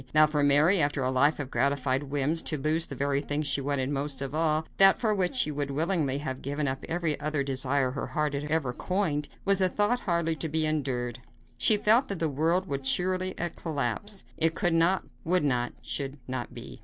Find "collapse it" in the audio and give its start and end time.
13.55-14.55